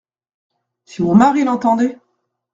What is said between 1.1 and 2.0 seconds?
mari l’entendait!